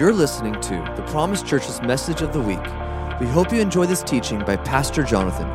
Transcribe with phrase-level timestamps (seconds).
[0.00, 2.64] You're listening to the Promise Church's message of the week.
[3.20, 5.46] We hope you enjoy this teaching by Pastor Jonathan.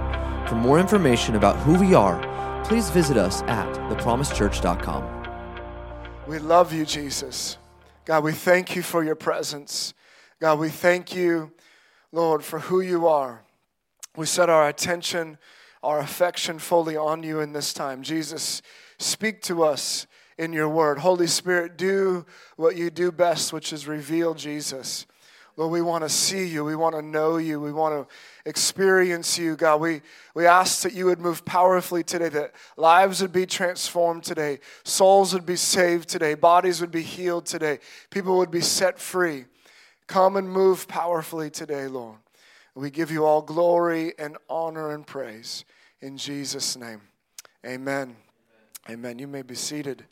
[0.48, 2.22] For more information about who we are,
[2.64, 6.28] please visit us at thepromisechurch.com.
[6.28, 7.58] We love you, Jesus.
[8.06, 9.96] God, we thank you for your presence.
[10.40, 11.52] God, we thank you,
[12.12, 13.42] Lord, for who you are.
[14.16, 15.40] We set our attention,
[15.82, 18.04] our affection fully on you in this time.
[18.04, 18.62] Jesus,
[19.00, 20.06] speak to us
[20.38, 21.00] in your word.
[21.00, 22.26] Holy Spirit, do
[22.56, 25.06] what you do best, which is reveal Jesus.
[25.58, 26.66] Lord, we want to see you.
[26.66, 27.62] We want to know you.
[27.62, 28.14] We want to
[28.50, 29.80] experience you, God.
[29.80, 30.02] We,
[30.34, 35.34] we ask that you would move powerfully today, that lives would be transformed today, souls
[35.34, 39.46] would be saved today, bodies would be healed today, people would be set free.
[40.08, 42.18] Come and move powerfully today, Lord.
[42.76, 45.64] We give you all glory and honor and praise
[46.02, 47.02] in Jesus' name.
[47.66, 48.16] Amen.
[48.90, 49.18] Amen.
[49.18, 50.06] You may be seated.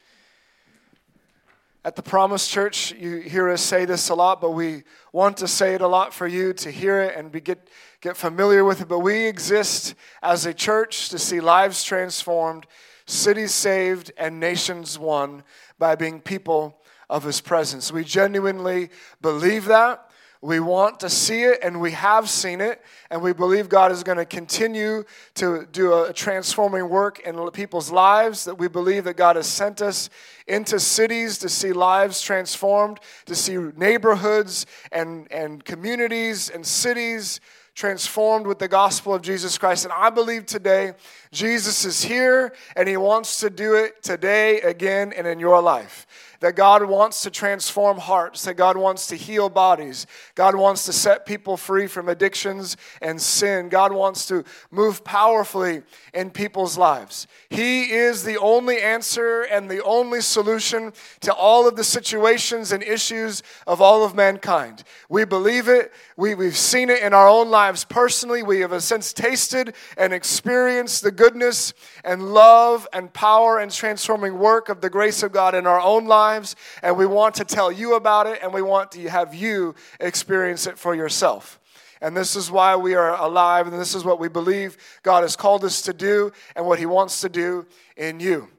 [1.86, 5.50] At the Promise Church, you hear us say this a lot, but we want to
[5.50, 7.68] say it a lot for you to hear it and be, get,
[8.00, 8.88] get familiar with it.
[8.88, 12.68] But we exist as a church to see lives transformed,
[13.06, 15.44] cities saved, and nations won
[15.78, 17.92] by being people of His presence.
[17.92, 18.90] We genuinely
[19.22, 20.10] believe that.
[20.44, 24.04] We want to see it, and we have seen it, and we believe God is
[24.04, 28.44] going to continue to do a transforming work in people's lives.
[28.44, 30.10] That we believe that God has sent us
[30.46, 37.40] into cities to see lives transformed, to see neighborhoods and, and communities and cities
[37.74, 39.86] transformed with the gospel of Jesus Christ.
[39.86, 40.92] And I believe today
[41.32, 46.06] Jesus is here and he wants to do it today again and in your life
[46.44, 50.06] that God wants to transform hearts, that God wants to heal bodies,
[50.36, 53.70] God wants to set people free from addictions and sin.
[53.70, 57.28] God wants to move powerfully in people's lives.
[57.50, 60.92] He is the only answer and the only solution
[61.22, 64.84] to all of the situations and issues of all of mankind.
[65.08, 68.44] We believe it, we, we've seen it in our own lives personally.
[68.44, 71.74] We have uh, since tasted and experienced the goodness
[72.04, 76.06] and love and power and transforming work of the grace of God in our own
[76.06, 79.34] lives lives, and we want to tell you about it, and we want to have
[79.34, 81.60] you experience it for yourself.
[82.02, 85.36] And this is why we are alive, and this is what we believe God has
[85.36, 88.50] called us to do, and what He wants to do in you.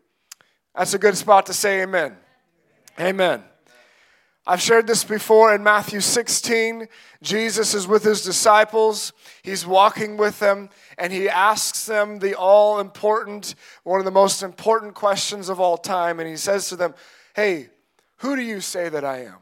[0.74, 2.16] That's a good spot to say amen.
[2.98, 3.42] Amen.
[4.46, 6.86] I've shared this before in Matthew 16.
[7.22, 9.14] Jesus is with his disciples.
[9.42, 10.68] He's walking with them,
[10.98, 15.78] and he asks them the all important, one of the most important questions of all
[15.78, 16.20] time.
[16.20, 16.94] And he says to them,
[17.34, 17.68] Hey,
[18.18, 19.38] who do you say that I am?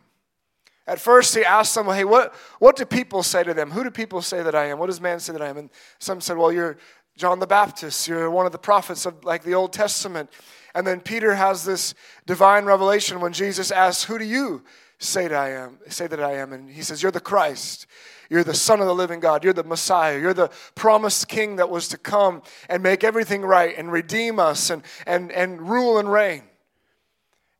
[0.86, 3.70] At first, he asked them, Hey, what, what do people say to them?
[3.70, 4.78] Who do people say that I am?
[4.78, 5.56] What does man say that I am?
[5.56, 6.78] And some said, Well, you're
[7.16, 8.08] John the Baptist.
[8.08, 10.30] You're one of the prophets of like the Old Testament.
[10.75, 11.94] And then Peter has this
[12.26, 14.64] divine revelation when Jesus asks, Who do you
[14.98, 15.78] say that I am?
[15.88, 16.53] Say that I am.
[16.53, 17.86] And he says, You're the Christ.
[18.28, 19.44] You're the Son of the living God.
[19.44, 20.19] You're the Messiah.
[20.19, 24.70] You're the promised King that was to come and make everything right and redeem us
[24.70, 26.42] and, and, and rule and reign.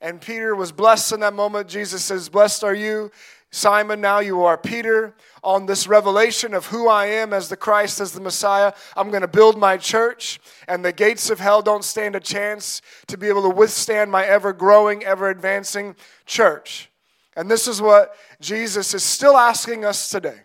[0.03, 1.69] And Peter was blessed in that moment.
[1.69, 3.13] Jesus says, Blessed are you,
[3.53, 5.15] Simon, now you are Peter.
[5.45, 9.21] On this revelation of who I am as the Christ, as the Messiah, I'm going
[9.21, 13.29] to build my church, and the gates of hell don't stand a chance to be
[13.29, 15.95] able to withstand my ever growing, ever advancing
[16.27, 16.91] church.
[17.37, 20.41] And this is what Jesus is still asking us today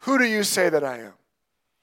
[0.00, 1.12] Who do you say that I am?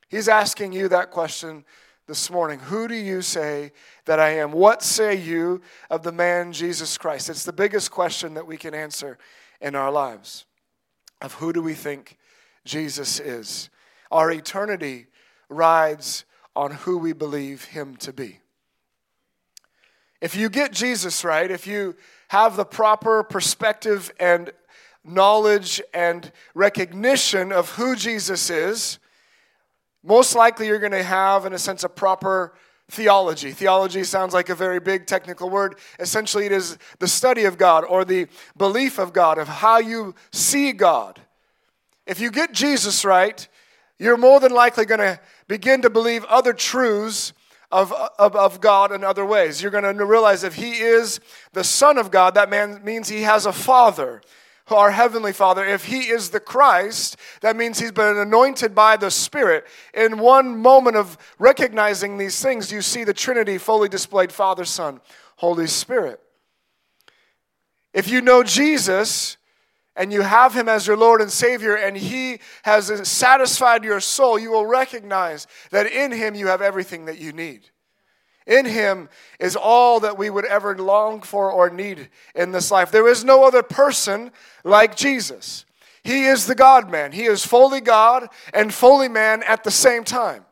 [0.07, 1.65] He's asking you that question
[2.07, 2.59] this morning.
[2.59, 3.71] Who do you say
[4.09, 4.51] that I am?
[4.53, 5.61] What say you
[5.91, 7.29] of the man Jesus Christ?
[7.29, 9.19] It's the biggest question that we can answer
[9.61, 10.45] in our lives.
[11.21, 12.17] Of who do we think
[12.65, 13.69] Jesus is?
[14.09, 15.05] Our eternity
[15.47, 16.25] rides
[16.55, 18.39] on who we believe him to be.
[20.21, 21.95] If you get Jesus right, if you
[22.29, 24.49] have the proper perspective and
[25.03, 28.97] knowledge and recognition of who Jesus is,
[30.01, 32.55] most likely you're going to have, in a sense, a proper
[32.89, 33.51] theology.
[33.51, 35.75] Theology sounds like a very big technical word.
[35.99, 38.27] Essentially, it is the study of God or the
[38.57, 41.19] belief of God, of how you see God.
[42.07, 43.47] If you get Jesus right,
[43.99, 47.33] you're more than likely going to begin to believe other truths
[47.71, 49.61] of, of, of God in other ways.
[49.61, 51.19] You're going to realize if He is
[51.53, 54.21] the Son of God, that man means He has a Father
[54.75, 59.11] our Heavenly Father, if He is the Christ, that means He's been anointed by the
[59.11, 59.65] Spirit.
[59.93, 65.01] In one moment of recognizing these things, you see the Trinity fully displayed Father, Son,
[65.37, 66.19] Holy Spirit.
[67.93, 69.37] If you know Jesus,
[69.99, 74.39] and you have him as your Lord and Savior, and he has satisfied your soul,
[74.39, 77.69] you will recognize that in him you have everything that you need.
[78.49, 79.09] In him
[79.39, 82.91] is all that we would ever long for or need in this life.
[82.91, 84.31] There is no other person
[84.63, 85.65] like Jesus.
[86.03, 87.11] He is the God man.
[87.11, 90.45] He is fully God and fully man at the same time.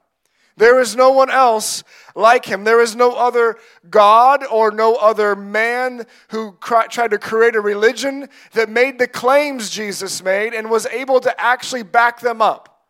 [0.57, 1.83] There is no one else
[2.15, 2.63] like him.
[2.63, 3.57] There is no other
[3.89, 9.71] God or no other man who tried to create a religion that made the claims
[9.71, 12.85] Jesus made and was able to actually back them up.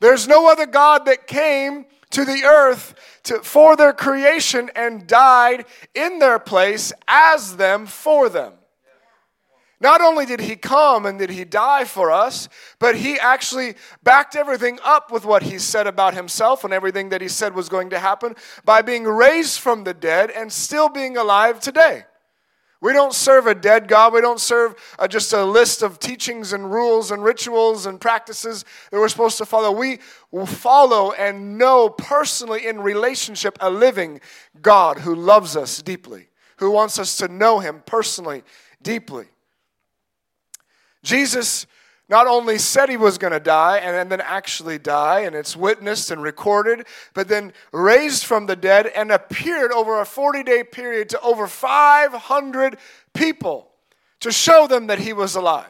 [0.00, 2.94] There's no other God that came to the earth
[3.24, 5.64] to, for their creation and died
[5.94, 8.54] in their place as them for them.
[9.80, 12.48] Not only did he come and did he die for us,
[12.80, 17.20] but he actually backed everything up with what he said about himself and everything that
[17.20, 18.34] he said was going to happen
[18.64, 22.04] by being raised from the dead and still being alive today.
[22.80, 24.12] We don't serve a dead God.
[24.12, 28.64] We don't serve uh, just a list of teachings and rules and rituals and practices
[28.90, 29.72] that we're supposed to follow.
[29.72, 29.98] We
[30.46, 34.20] follow and know personally in relationship a living
[34.62, 36.28] God who loves us deeply,
[36.58, 38.44] who wants us to know him personally,
[38.80, 39.26] deeply.
[41.02, 41.66] Jesus
[42.08, 46.10] not only said he was going to die and then actually die, and it's witnessed
[46.10, 51.10] and recorded, but then raised from the dead and appeared over a 40 day period
[51.10, 52.78] to over 500
[53.12, 53.70] people
[54.20, 55.66] to show them that he was alive.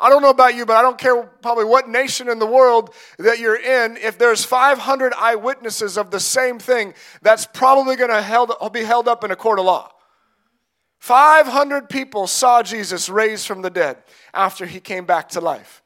[0.00, 2.92] I don't know about you, but I don't care probably what nation in the world
[3.18, 3.96] that you're in.
[3.98, 9.22] If there's 500 eyewitnesses of the same thing, that's probably going to be held up
[9.22, 9.92] in a court of law.
[11.02, 13.96] 500 people saw Jesus raised from the dead
[14.32, 15.82] after he came back to life.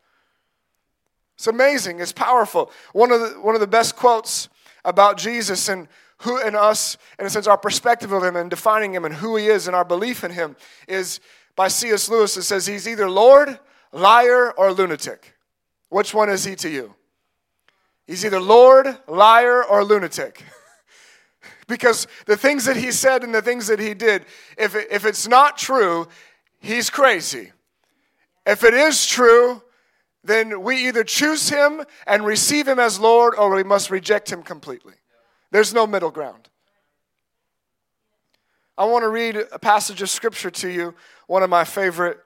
[1.36, 2.70] It's amazing, it's powerful.
[2.92, 4.50] One of the, one of the best quotes
[4.84, 8.92] about Jesus and who and us, in a sense, our perspective of him and defining
[8.92, 10.54] him and who he is and our belief in him
[10.86, 11.20] is
[11.56, 12.10] by C.S.
[12.10, 12.36] Lewis.
[12.36, 13.58] It says he's either Lord,
[13.92, 15.34] liar, or lunatic.
[15.88, 16.94] Which one is he to you?
[18.06, 20.44] He's either Lord, liar, or lunatic.
[21.68, 24.24] Because the things that he said and the things that he did,
[24.56, 26.06] if, it, if it's not true,
[26.60, 27.52] he's crazy.
[28.46, 29.62] If it is true,
[30.22, 34.42] then we either choose him and receive him as Lord or we must reject him
[34.42, 34.94] completely.
[35.50, 36.48] There's no middle ground.
[38.78, 40.94] I want to read a passage of scripture to you,
[41.26, 42.18] one of my favorite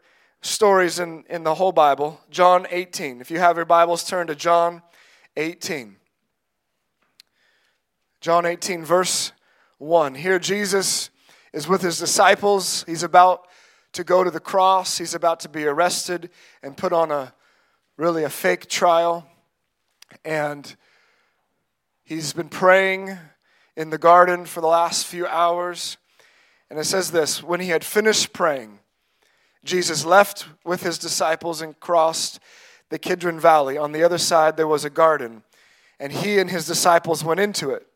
[0.43, 3.21] stories in, in the whole Bible, John 18.
[3.21, 4.83] If you have your Bibles, turn to John
[5.37, 5.97] 18.
[8.21, 9.33] John 18, verse
[9.79, 10.15] 1.
[10.15, 11.09] Here, Jesus
[11.55, 12.85] is with his disciples.
[12.87, 13.47] He's about
[13.93, 16.31] to go to the cross, he's about to be arrested
[16.63, 17.33] and put on a
[17.97, 19.27] really a fake trial.
[20.25, 20.77] And
[22.05, 23.17] he's been praying
[23.75, 25.97] in the garden for the last few hours.
[26.69, 28.81] And it says this when he had finished praying,
[29.65, 32.39] Jesus left with his disciples and crossed
[32.91, 33.79] the Kidron Valley.
[33.79, 35.43] On the other side, there was a garden,
[35.99, 37.90] and he and his disciples went into it.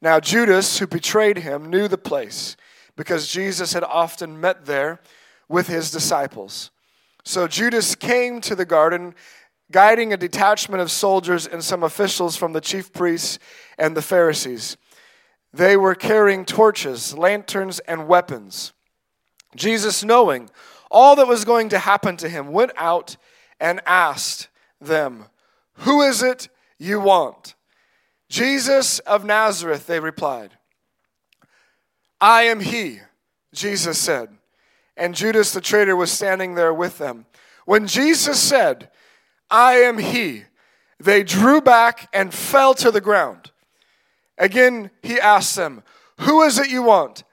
[0.00, 2.56] Now, Judas, who betrayed him, knew the place
[2.96, 5.00] because Jesus had often met there
[5.48, 6.70] with his disciples.
[7.24, 9.14] So Judas came to the garden,
[9.70, 13.38] guiding a detachment of soldiers and some officials from the chief priests
[13.78, 14.76] and the Pharisees.
[15.52, 18.72] They were carrying torches, lanterns, and weapons.
[19.56, 20.50] Jesus, knowing
[20.90, 23.16] all that was going to happen to him, went out
[23.58, 24.48] and asked
[24.80, 25.26] them,
[25.74, 26.48] Who is it
[26.78, 27.54] you want?
[28.28, 30.52] Jesus of Nazareth, they replied.
[32.20, 33.00] I am he,
[33.54, 34.30] Jesus said.
[34.96, 37.26] And Judas the traitor was standing there with them.
[37.64, 38.90] When Jesus said,
[39.50, 40.44] I am he,
[40.98, 43.52] they drew back and fell to the ground.
[44.36, 45.82] Again, he asked them,
[46.20, 47.24] Who is it you want?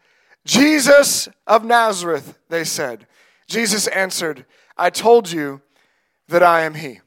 [0.45, 3.07] Jesus of Nazareth, they said.
[3.47, 4.45] Jesus answered,
[4.77, 5.61] I told you
[6.27, 6.99] that I am he.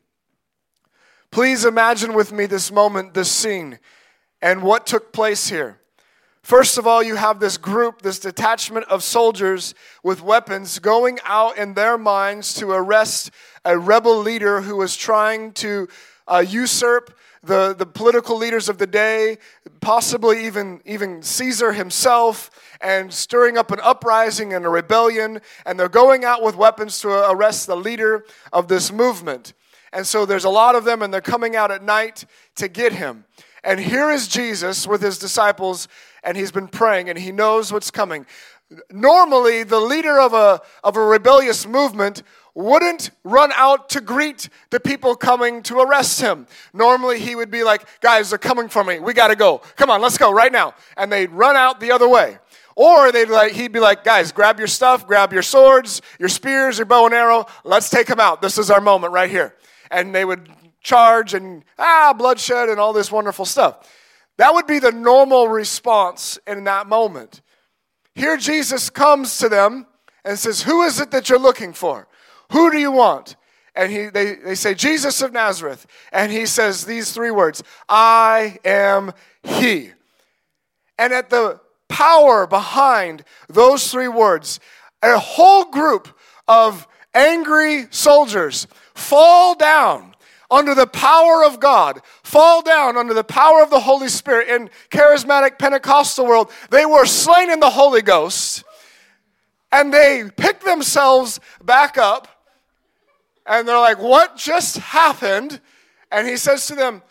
[1.30, 3.78] Please imagine with me this moment, this scene,
[4.40, 5.78] and what took place here.
[6.42, 11.58] First of all, you have this group, this detachment of soldiers with weapons going out
[11.58, 13.30] in their minds to arrest
[13.66, 15.88] a rebel leader who was trying to
[16.26, 19.36] uh, usurp the, the political leaders of the day,
[19.80, 25.40] possibly even, even Caesar himself, and stirring up an uprising and a rebellion.
[25.66, 29.52] And they're going out with weapons to arrest the leader of this movement.
[29.92, 32.24] And so there's a lot of them, and they're coming out at night
[32.56, 33.24] to get him.
[33.64, 35.88] And here is Jesus with his disciples,
[36.22, 38.26] and he's been praying, and he knows what's coming.
[38.90, 42.22] Normally, the leader of a, of a rebellious movement
[42.54, 46.46] wouldn't run out to greet the people coming to arrest him.
[46.74, 48.98] Normally, he would be like, Guys, they're coming for me.
[48.98, 49.58] We got to go.
[49.76, 50.74] Come on, let's go right now.
[50.96, 52.38] And they'd run out the other way.
[52.74, 56.78] Or they'd like, he'd be like, Guys, grab your stuff, grab your swords, your spears,
[56.78, 57.46] your bow and arrow.
[57.64, 58.42] Let's take them out.
[58.42, 59.54] This is our moment right here
[59.90, 60.48] and they would
[60.80, 63.88] charge and ah, bloodshed and all this wonderful stuff.
[64.38, 67.42] That would be the normal response in that moment.
[68.14, 69.86] Here, Jesus comes to them
[70.24, 72.08] and says, Who is it that you're looking for?
[72.52, 73.36] Who do you want?
[73.74, 75.86] And he, they, they say, Jesus of Nazareth.
[76.12, 79.92] And he says these three words I am he.
[80.98, 84.58] And at the power behind those three words,
[85.02, 86.08] a whole group
[86.48, 88.66] of angry soldiers
[88.98, 90.14] fall down
[90.50, 94.48] under the power of God, fall down under the power of the Holy Spirit.
[94.48, 98.64] In charismatic Pentecostal world, they were slain in the Holy Ghost
[99.70, 102.28] and they pick themselves back up
[103.46, 105.60] and they're like, What just happened?
[106.10, 107.02] And he says to them,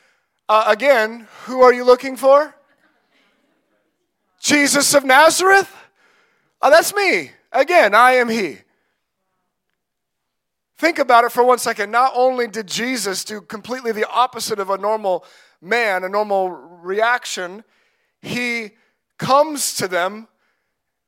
[0.50, 2.56] uh, Again, who are you looking for?
[4.40, 5.74] Jesus of Nazareth?
[6.62, 7.32] Oh, that's me.
[7.52, 8.60] Again, I am he.
[10.78, 11.92] Think about it for one second.
[11.92, 15.26] Not only did Jesus do completely the opposite of a normal
[15.60, 17.64] man, a normal reaction,
[18.22, 18.72] he
[19.18, 20.28] comes to them,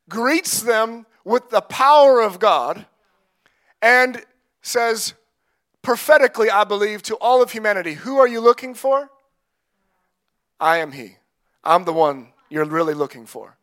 [0.09, 2.87] greets them with the power of God,
[3.81, 4.23] and
[4.63, 5.13] says,
[5.83, 9.11] prophetically, I believe, to all of humanity, Who are you looking for?
[10.59, 11.17] I am He.
[11.63, 13.58] I'm the one you're really looking for.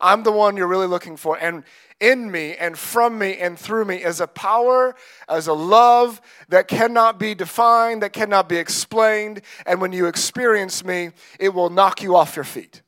[0.00, 1.36] I'm the one you're really looking for.
[1.36, 1.64] And
[2.00, 4.96] in me and from me and through me is a power,
[5.28, 9.42] as a love that cannot be defined, that cannot be explained.
[9.66, 12.82] And when you experience me, it will knock you off your feet.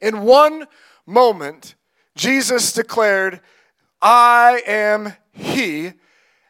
[0.00, 0.66] In one
[1.06, 1.74] moment,
[2.14, 3.40] Jesus declared,
[4.02, 5.92] I am He,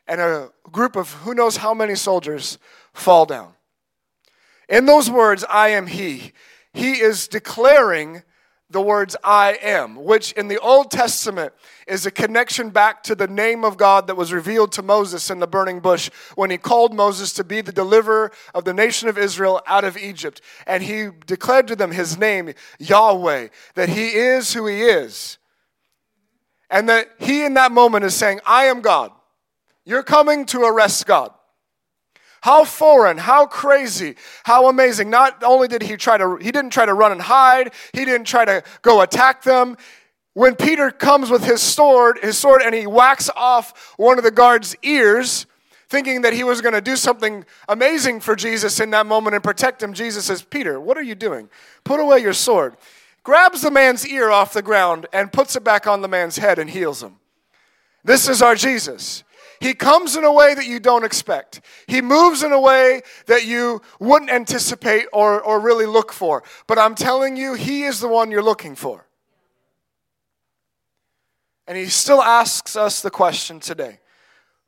[0.06, 2.58] and a group of who knows how many soldiers
[2.92, 3.52] fall down.
[4.68, 6.32] In those words, I am He,
[6.72, 8.22] He is declaring
[8.70, 11.52] the words I am, which in the Old Testament
[11.88, 15.40] is a connection back to the name of God that was revealed to Moses in
[15.40, 19.18] the burning bush when he called Moses to be the deliverer of the nation of
[19.18, 20.40] Israel out of Egypt.
[20.66, 25.38] And he declared to them his name, Yahweh, that he is who he is.
[26.70, 29.10] And that he in that moment is saying, I am God.
[29.84, 31.32] You're coming to arrest God.
[32.42, 35.10] How foreign, how crazy, how amazing.
[35.10, 38.26] Not only did he try to, he didn't try to run and hide, he didn't
[38.26, 39.76] try to go attack them.
[40.32, 44.30] When Peter comes with his sword, his sword, and he whacks off one of the
[44.30, 45.46] guard's ears,
[45.88, 49.42] thinking that he was going to do something amazing for Jesus in that moment and
[49.42, 51.50] protect him, Jesus says, Peter, what are you doing?
[51.82, 52.76] Put away your sword.
[53.24, 56.58] Grabs the man's ear off the ground and puts it back on the man's head
[56.58, 57.16] and heals him.
[58.04, 59.24] This is our Jesus.
[59.60, 61.60] He comes in a way that you don't expect.
[61.86, 66.42] He moves in a way that you wouldn't anticipate or, or really look for.
[66.66, 69.06] But I'm telling you, He is the one you're looking for.
[71.66, 74.00] And He still asks us the question today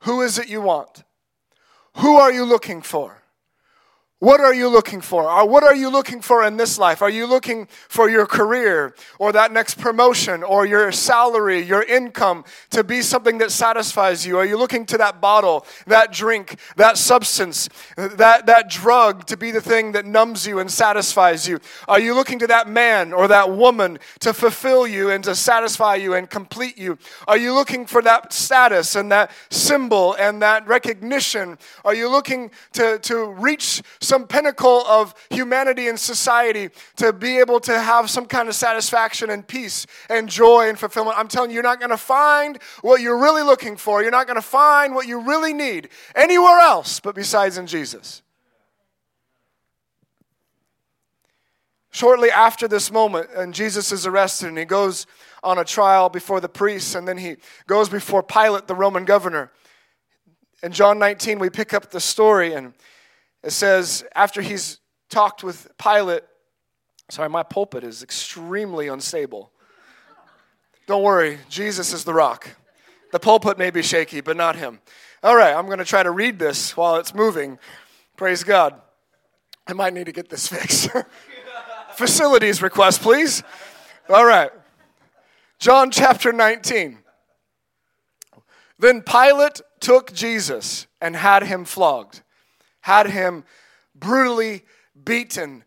[0.01, 1.03] Who is it you want?
[1.97, 3.22] Who are you looking for?
[4.23, 5.29] What are you looking for?
[5.29, 7.01] Or what are you looking for in this life?
[7.01, 12.45] Are you looking for your career or that next promotion or your salary, your income
[12.69, 14.37] to be something that satisfies you?
[14.37, 19.51] Are you looking to that bottle, that drink, that substance, that, that drug to be
[19.51, 21.59] the thing that numbs you and satisfies you?
[21.89, 25.95] Are you looking to that man or that woman to fulfill you and to satisfy
[25.95, 26.97] you and complete you?
[27.27, 31.57] Are you looking for that status and that symbol and that recognition?
[31.83, 33.81] Are you looking to, to reach
[34.13, 39.31] some pinnacle of humanity and society to be able to have some kind of satisfaction
[39.31, 41.17] and peace and joy and fulfillment.
[41.17, 44.03] I'm telling you, you're not going to find what you're really looking for.
[44.03, 48.21] You're not going to find what you really need anywhere else but besides in Jesus.
[51.89, 55.07] Shortly after this moment, and Jesus is arrested and he goes
[55.41, 59.51] on a trial before the priests, and then he goes before Pilate, the Roman governor.
[60.61, 62.73] In John 19, we pick up the story, and
[63.43, 66.23] it says, after he's talked with Pilate,
[67.09, 69.51] sorry, my pulpit is extremely unstable.
[70.87, 72.49] Don't worry, Jesus is the rock.
[73.11, 74.79] The pulpit may be shaky, but not him.
[75.21, 77.59] All right, I'm going to try to read this while it's moving.
[78.17, 78.81] Praise God.
[79.67, 80.89] I might need to get this fixed.
[81.95, 83.43] Facilities request, please.
[84.09, 84.51] All right.
[85.59, 86.99] John chapter 19.
[88.79, 92.21] Then Pilate took Jesus and had him flogged
[92.83, 93.43] had him
[93.95, 94.63] brutally
[95.05, 95.63] beaten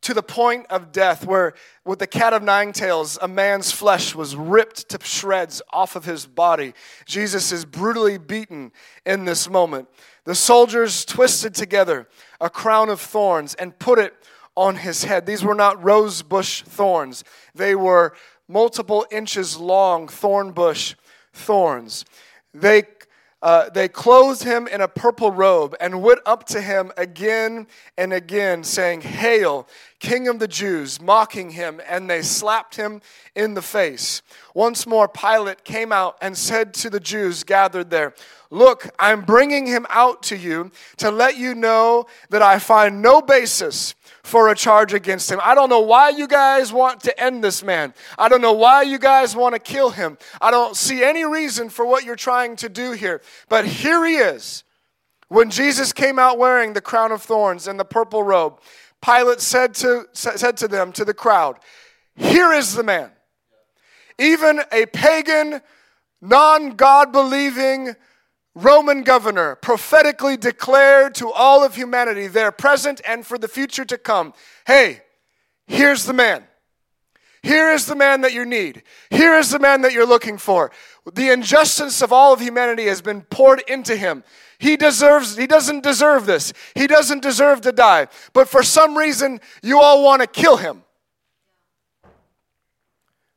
[0.00, 4.14] to the point of death, where with the cat of nine tails, a man's flesh
[4.14, 6.72] was ripped to shreds off of his body.
[7.04, 8.70] Jesus is brutally beaten
[9.04, 9.88] in this moment.
[10.24, 12.06] The soldiers twisted together
[12.40, 14.14] a crown of thorns and put it
[14.54, 15.26] on his head.
[15.26, 17.24] These were not rose bush thorns,
[17.56, 18.14] they were
[18.46, 20.94] multiple inches long thorn bush
[21.32, 22.04] thorns.
[22.54, 22.84] They
[23.46, 28.12] uh, they clothed him in a purple robe and went up to him again and
[28.12, 33.00] again, saying, Hail, King of the Jews, mocking him, and they slapped him
[33.34, 34.20] in the face.
[34.54, 38.14] Once more, Pilate came out and said to the Jews gathered there,
[38.50, 43.20] Look, I'm bringing him out to you to let you know that I find no
[43.20, 45.40] basis for a charge against him.
[45.42, 47.94] I don't know why you guys want to end this man.
[48.18, 50.18] I don't know why you guys want to kill him.
[50.40, 53.22] I don't see any reason for what you're trying to do here.
[53.48, 54.62] But here he is.
[55.28, 58.60] When Jesus came out wearing the crown of thorns and the purple robe,
[59.04, 61.58] Pilate said to, said to them, to the crowd,
[62.14, 63.10] Here is the man.
[64.18, 65.60] Even a pagan,
[66.20, 67.94] non God believing
[68.54, 73.98] Roman governor prophetically declared to all of humanity, there present and for the future to
[73.98, 74.32] come,
[74.66, 75.02] Hey,
[75.66, 76.44] here's the man.
[77.42, 78.82] Here is the man that you need.
[79.08, 80.72] Here is the man that you're looking for.
[81.12, 84.24] The injustice of all of humanity has been poured into him.
[84.58, 86.52] He deserves he doesn't deserve this.
[86.74, 88.08] He doesn't deserve to die.
[88.32, 90.82] But for some reason you all want to kill him.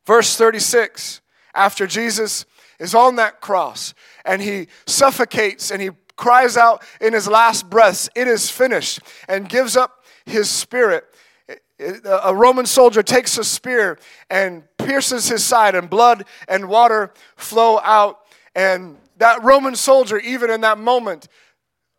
[0.06, 1.20] Verse 36
[1.54, 2.46] after Jesus
[2.78, 3.92] is on that cross
[4.24, 9.48] and he suffocates and he cries out in his last breaths, It is finished, and
[9.48, 11.04] gives up his spirit.
[12.04, 13.98] A Roman soldier takes a spear
[14.28, 18.20] and pierces his side, and blood and water flow out.
[18.54, 21.28] And that Roman soldier, even in that moment,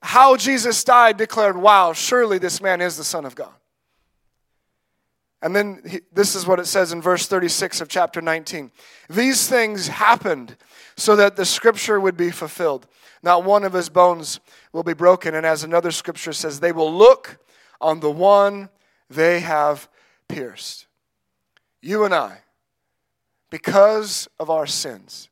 [0.01, 3.54] how Jesus died, declared, Wow, surely this man is the Son of God.
[5.44, 8.72] And then he, this is what it says in verse 36 of chapter 19.
[9.08, 10.56] These things happened
[10.98, 12.88] so that the scripture would be fulfilled.
[13.22, 14.40] Not one of his bones
[14.74, 15.36] will be broken.
[15.36, 17.38] And as another scripture says, they will look
[17.80, 18.70] on the one
[19.10, 19.88] they have
[20.28, 20.88] pierced.
[21.84, 22.40] You and I,
[23.51, 25.30] because of our sins,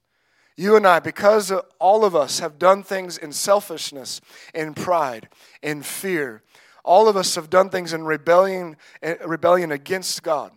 [0.60, 4.20] you and I, because all of us have done things in selfishness,
[4.54, 5.30] in pride,
[5.64, 6.44] in fear,
[6.84, 10.52] all of us have done things in rebellion, eh, rebellion against God.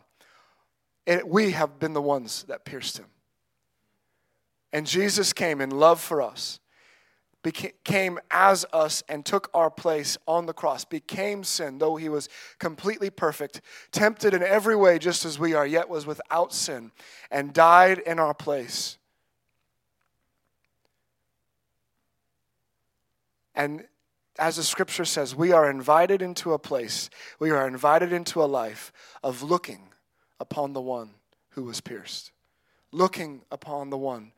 [1.07, 3.07] And we have been the ones that pierced him.
[4.73, 6.59] And Jesus came in love for us,
[7.45, 12.29] became as us, and took our place on the cross, became sin, though he was
[12.59, 13.61] completely perfect,
[13.93, 16.91] tempted in every way just as we are, yet was without sin,
[17.31, 18.99] and died in our place.
[23.55, 23.85] And
[24.39, 28.47] as the scripture says, we are invited into a place, we are invited into a
[28.47, 29.91] life of looking
[30.41, 31.11] upon the one
[31.51, 32.33] who was pierced,
[32.91, 34.33] looking upon the one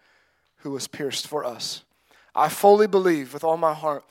[0.58, 1.84] who was pierced for us.
[2.34, 4.04] I fully believe with all my heart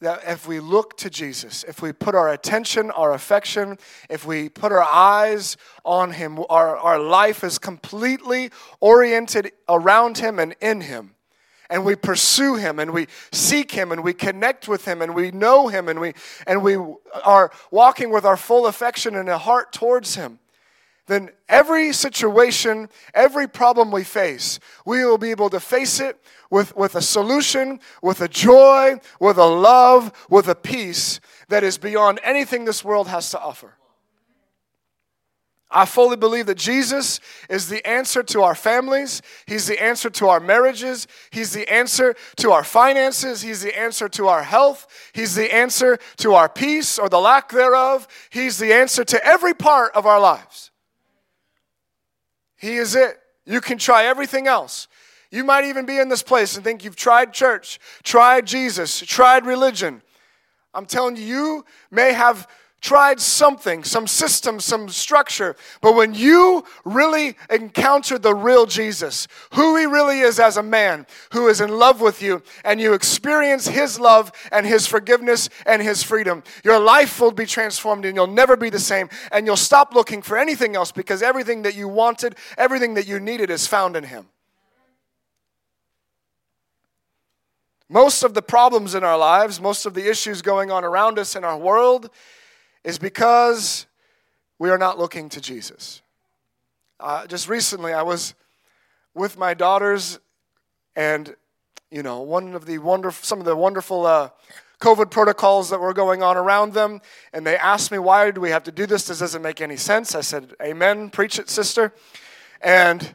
[0.00, 3.78] that if we look to Jesus, if we put our attention, our affection,
[4.08, 10.38] if we put our eyes on Him, our, our life is completely oriented around Him
[10.38, 11.14] and in Him
[11.70, 15.30] and we pursue him and we seek him and we connect with him and we
[15.30, 16.12] know him and we
[16.46, 16.76] and we
[17.24, 20.40] are walking with our full affection and a heart towards him
[21.06, 26.18] then every situation every problem we face we will be able to face it
[26.50, 31.78] with, with a solution with a joy with a love with a peace that is
[31.78, 33.76] beyond anything this world has to offer
[35.70, 39.22] I fully believe that Jesus is the answer to our families.
[39.46, 41.06] He's the answer to our marriages.
[41.30, 43.42] He's the answer to our finances.
[43.42, 44.88] He's the answer to our health.
[45.12, 48.08] He's the answer to our peace or the lack thereof.
[48.30, 50.72] He's the answer to every part of our lives.
[52.56, 53.18] He is it.
[53.46, 54.88] You can try everything else.
[55.30, 59.46] You might even be in this place and think you've tried church, tried Jesus, tried
[59.46, 60.02] religion.
[60.74, 62.48] I'm telling you, you may have
[62.80, 69.76] tried something, some system, some structure, but when you really encounter the real Jesus, who
[69.76, 73.68] he really is as a man who is in love with you, and you experience
[73.68, 78.26] his love and his forgiveness and his freedom, your life will be transformed and you'll
[78.26, 79.08] never be the same.
[79.32, 83.20] And you'll stop looking for anything else because everything that you wanted, everything that you
[83.20, 84.26] needed is found in him.
[87.88, 91.34] Most of the problems in our lives, most of the issues going on around us
[91.34, 92.08] in our world,
[92.84, 93.86] is because
[94.58, 96.02] we are not looking to Jesus.
[96.98, 98.34] Uh, just recently, I was
[99.14, 100.18] with my daughters,
[100.96, 101.34] and
[101.90, 104.30] you know, one of the wonderful, some of the wonderful uh,
[104.80, 107.00] COVID protocols that were going on around them,
[107.32, 109.04] and they asked me, "Why do we have to do this?
[109.04, 111.92] This doesn't make any sense." I said, "Amen, preach it, sister."
[112.60, 113.14] And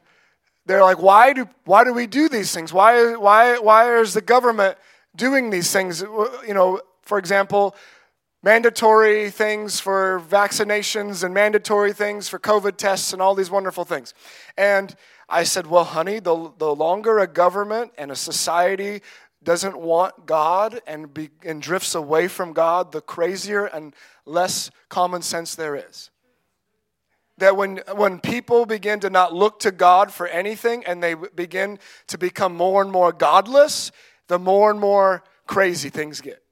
[0.65, 2.73] they're like, "Why do why do we do these things?
[2.73, 4.77] Why why why is the government
[5.15, 6.01] doing these things?
[6.01, 7.75] You know, for example."
[8.45, 14.13] Mandatory things for vaccinations and mandatory things for COVID tests and all these wonderful things.
[14.55, 14.95] And
[15.27, 19.01] I said, Well, honey, the, the longer a government and a society
[19.43, 25.23] doesn't want God and, be, and drifts away from God, the crazier and less common
[25.23, 26.11] sense there is.
[27.39, 31.79] That when, when people begin to not look to God for anything and they begin
[32.07, 33.91] to become more and more godless,
[34.27, 36.44] the more and more crazy things get.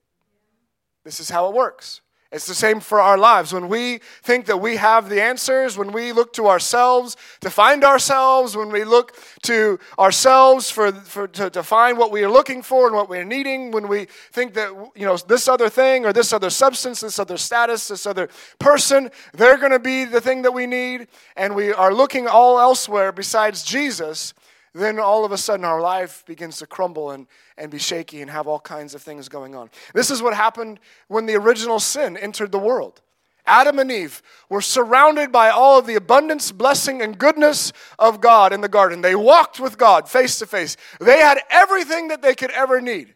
[1.03, 2.01] This is how it works.
[2.33, 3.53] It's the same for our lives.
[3.53, 7.83] When we think that we have the answers, when we look to ourselves to find
[7.83, 12.63] ourselves, when we look to ourselves for, for to, to find what we are looking
[12.63, 16.13] for and what we're needing, when we think that you know this other thing or
[16.13, 20.41] this other substance, this other status, this other person, they're going to be the thing
[20.41, 24.33] that we need, and we are looking all elsewhere besides Jesus,
[24.73, 28.31] then all of a sudden our life begins to crumble and, and be shaky and
[28.31, 29.69] have all kinds of things going on.
[29.93, 33.01] This is what happened when the original sin entered the world.
[33.45, 38.53] Adam and Eve were surrounded by all of the abundance, blessing, and goodness of God
[38.53, 39.01] in the garden.
[39.01, 40.77] They walked with God face to face.
[40.99, 43.13] They had everything that they could ever need.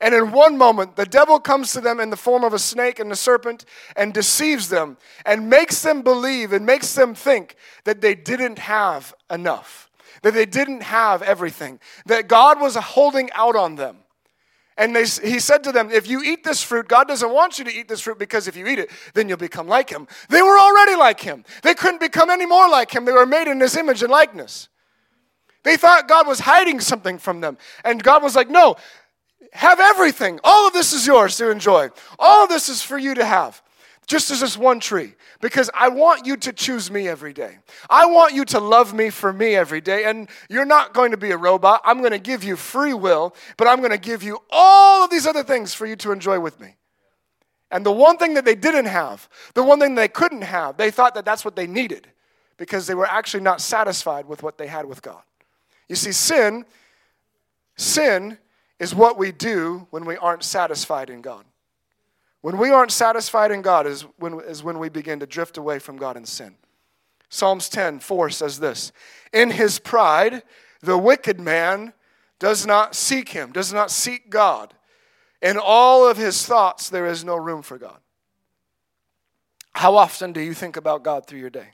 [0.00, 3.00] And in one moment, the devil comes to them in the form of a snake
[3.00, 3.66] and a serpent
[3.96, 9.12] and deceives them and makes them believe and makes them think that they didn't have
[9.30, 9.89] enough
[10.22, 13.98] that they didn't have everything, that God was holding out on them.
[14.76, 17.64] And they, he said to them, If you eat this fruit, God doesn't want you
[17.66, 20.08] to eat this fruit because if you eat it, then you'll become like him.
[20.30, 21.44] They were already like him.
[21.62, 23.04] They couldn't become any more like him.
[23.04, 24.68] They were made in his image and likeness.
[25.64, 27.58] They thought God was hiding something from them.
[27.84, 28.76] And God was like, No,
[29.52, 30.40] have everything.
[30.44, 31.90] All of this is yours to enjoy.
[32.18, 33.62] All of this is for you to have
[34.10, 37.58] just as this one tree, because I want you to choose me every day.
[37.88, 40.02] I want you to love me for me every day.
[40.02, 41.80] And you're not going to be a robot.
[41.84, 45.10] I'm going to give you free will, but I'm going to give you all of
[45.10, 46.74] these other things for you to enjoy with me.
[47.70, 50.90] And the one thing that they didn't have, the one thing they couldn't have, they
[50.90, 52.08] thought that that's what they needed
[52.56, 55.22] because they were actually not satisfied with what they had with God.
[55.88, 56.64] You see, sin,
[57.76, 58.38] sin
[58.80, 61.44] is what we do when we aren't satisfied in God.
[62.42, 65.78] When we aren't satisfied in God is when, is when we begin to drift away
[65.78, 66.56] from God in sin.
[67.28, 68.92] Psalms 10 4 says this
[69.32, 70.42] In his pride,
[70.80, 71.92] the wicked man
[72.38, 74.74] does not seek him, does not seek God.
[75.42, 77.98] In all of his thoughts, there is no room for God.
[79.72, 81.68] How often do you think about God through your day?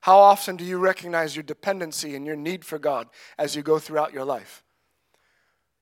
[0.00, 3.78] How often do you recognize your dependency and your need for God as you go
[3.78, 4.64] throughout your life?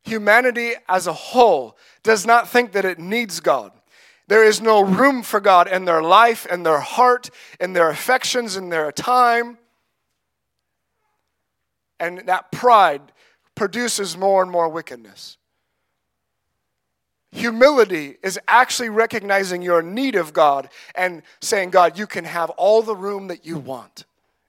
[0.04, 3.72] Humanity as a whole does not think that it needs God.
[4.30, 8.56] There is no room for God in their life, in their heart, in their affections,
[8.56, 9.58] in their time.
[11.98, 13.02] And that pride
[13.56, 15.36] produces more and more wickedness.
[17.32, 22.82] Humility is actually recognizing your need of God and saying, God, you can have all
[22.82, 24.04] the room that you want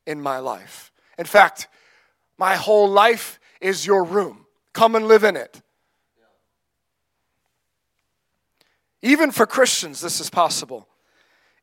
[0.05, 0.91] in my life.
[1.17, 1.67] In fact,
[2.37, 4.45] my whole life is your room.
[4.73, 5.59] Come and live in it.
[9.01, 10.87] Even for Christians, this is possible.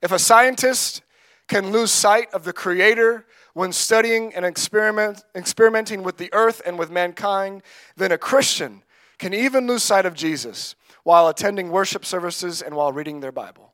[0.03, 1.03] If a scientist
[1.47, 6.79] can lose sight of the Creator when studying and experiment, experimenting with the earth and
[6.79, 7.63] with mankind,
[7.97, 8.83] then a Christian
[9.19, 13.73] can even lose sight of Jesus while attending worship services and while reading their Bible.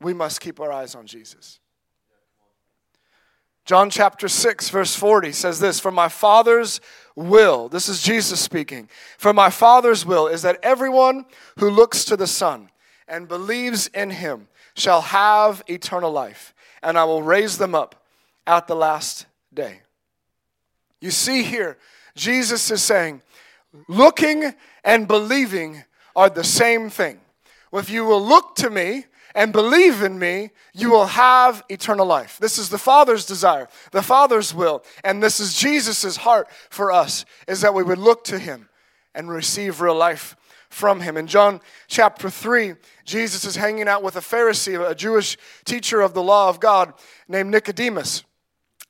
[0.00, 1.60] We must keep our eyes on Jesus.
[3.64, 6.80] John chapter 6, verse 40 says this For my Father's
[7.14, 11.26] will, this is Jesus speaking, for my Father's will is that everyone
[11.58, 12.70] who looks to the Son
[13.06, 18.04] and believes in him shall have eternal life, and I will raise them up
[18.46, 19.82] at the last day.
[21.00, 21.78] You see here,
[22.16, 23.22] Jesus is saying,
[23.88, 25.84] looking and believing
[26.16, 27.20] are the same thing.
[27.72, 32.38] If you will look to me, and believe in me, you will have eternal life.
[32.38, 37.24] This is the Father's desire, the Father's will, and this is Jesus' heart for us,
[37.46, 38.68] is that we would look to him
[39.14, 40.36] and receive real life
[40.68, 41.16] from him.
[41.16, 46.14] In John chapter 3, Jesus is hanging out with a Pharisee, a Jewish teacher of
[46.14, 46.94] the law of God
[47.28, 48.24] named Nicodemus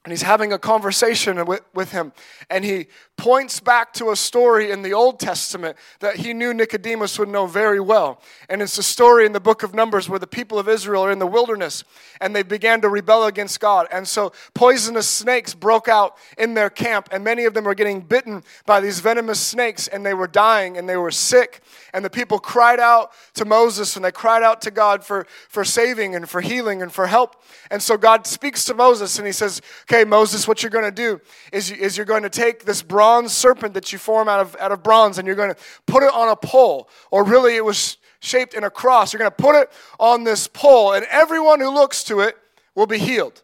[0.04, 2.12] and he's having a conversation with, with him.
[2.50, 7.20] And he points back to a story in the Old Testament that he knew Nicodemus
[7.20, 8.20] would know very well.
[8.48, 11.12] And it's a story in the book of Numbers where the people of Israel are
[11.12, 11.84] in the wilderness
[12.20, 13.86] and they began to rebel against God.
[13.92, 18.00] And so poisonous snakes broke out in their camp, and many of them were getting
[18.00, 21.60] bitten by these venomous snakes, and they were dying and they were sick.
[21.92, 25.64] And the people cried out to Moses and they cried out to God for, for
[25.64, 27.42] saving and for healing and for help.
[27.70, 29.60] And so God speaks to Moses and he says,
[29.92, 31.20] Okay, Moses, what you're going to do
[31.52, 34.56] is, you, is you're going to take this bronze serpent that you form out of,
[34.58, 36.88] out of bronze and you're going to put it on a pole.
[37.10, 39.12] Or really, it was shaped in a cross.
[39.12, 42.38] You're going to put it on this pole, and everyone who looks to it
[42.74, 43.42] will be healed.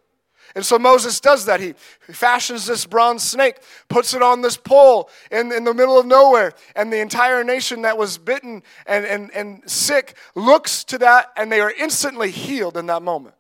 [0.55, 1.61] And so Moses does that.
[1.61, 1.75] He
[2.11, 3.57] fashions this bronze snake,
[3.91, 7.83] puts it on this pole in, in the middle of nowhere, and the entire nation
[7.83, 12.79] that was bitten and, and, and sick looks to that, and they are instantly healed
[12.79, 13.35] in that moment.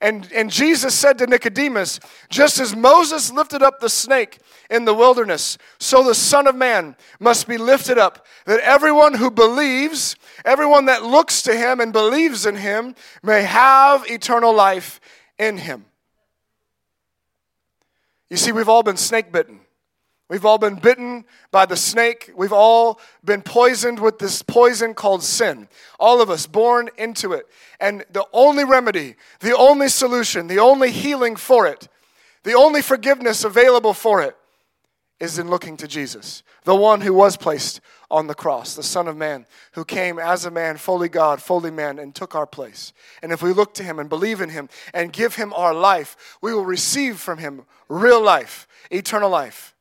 [0.00, 4.38] And, and Jesus said to Nicodemus, just as Moses lifted up the snake
[4.70, 9.30] in the wilderness, so the Son of Man must be lifted up, that everyone who
[9.30, 15.00] believes, everyone that looks to him and believes in him, may have eternal life
[15.38, 15.84] in him.
[18.30, 19.60] You see, we've all been snake bitten.
[20.30, 22.30] We've all been bitten by the snake.
[22.36, 25.66] We've all been poisoned with this poison called sin.
[25.98, 27.48] All of us born into it.
[27.80, 31.88] And the only remedy, the only solution, the only healing for it,
[32.44, 34.36] the only forgiveness available for it
[35.18, 39.08] is in looking to Jesus, the one who was placed on the cross, the Son
[39.08, 42.92] of Man, who came as a man, fully God, fully man, and took our place.
[43.20, 46.38] And if we look to him and believe in him and give him our life,
[46.40, 49.74] we will receive from him real life, eternal life.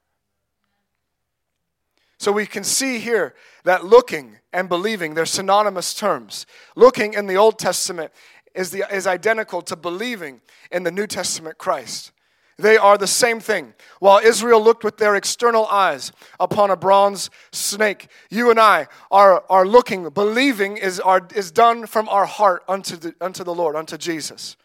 [2.20, 6.46] So we can see here that looking and believing, they're synonymous terms.
[6.76, 8.12] Looking in the Old Testament
[8.54, 12.12] is, the, is identical to believing in the New Testament Christ.
[12.58, 13.74] They are the same thing.
[14.00, 19.46] While Israel looked with their external eyes upon a bronze snake, you and I are,
[19.50, 23.78] are looking, believing is, are, is done from our heart unto the, unto the Lord,
[23.78, 24.58] unto Jesus.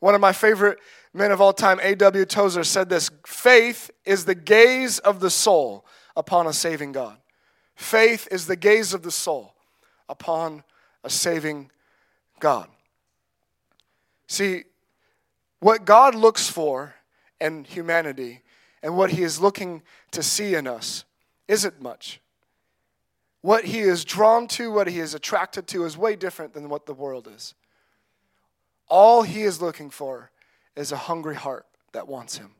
[0.00, 0.78] One of my favorite
[1.12, 2.24] men of all time, A.W.
[2.24, 5.84] Tozer, said this Faith is the gaze of the soul
[6.18, 7.16] upon a saving God.
[7.76, 9.54] Faith is the gaze of the soul
[10.08, 10.64] upon
[11.04, 11.70] a saving
[12.40, 12.68] God.
[14.26, 14.64] See,
[15.60, 16.96] what God looks for
[17.40, 18.42] in humanity
[18.82, 21.04] and what He is looking to see in us
[21.46, 22.20] isn't much.
[23.40, 26.86] What He is drawn to, what He is attracted to, is way different than what
[26.86, 27.54] the world is.
[28.88, 30.32] All He is looking for
[30.74, 32.50] is a hungry heart that wants Him.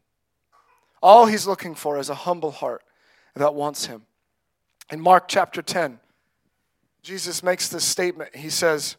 [1.02, 2.82] All He's looking for is a humble heart
[3.38, 4.02] that wants him.
[4.90, 5.98] In Mark chapter 10,
[7.02, 8.34] Jesus makes this statement.
[8.36, 8.96] He says,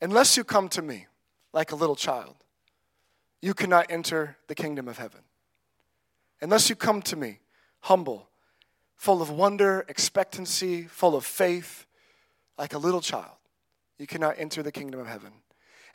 [0.00, 1.06] Unless you come to me
[1.52, 2.36] like a little child,
[3.42, 5.20] you cannot enter the kingdom of heaven.
[6.40, 7.40] Unless you come to me
[7.80, 8.28] humble,
[8.96, 11.86] full of wonder, expectancy, full of faith,
[12.58, 13.36] like a little child,
[13.98, 15.32] you cannot enter the kingdom of heaven.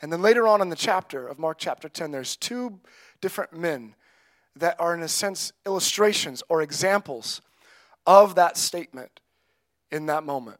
[0.02, 2.80] And then later on in the chapter of Mark chapter 10, there's two
[3.20, 3.94] different men
[4.56, 7.40] that are, in a sense, illustrations or examples
[8.06, 9.20] of that statement
[9.90, 10.58] in that moment.